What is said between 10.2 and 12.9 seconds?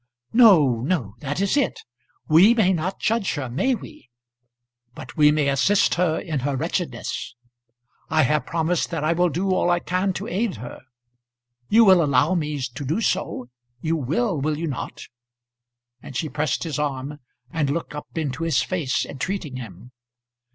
aid her. You will allow me to